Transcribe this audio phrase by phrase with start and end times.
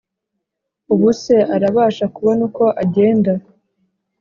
[0.93, 3.31] ubuse urabasha kubona uko ugenda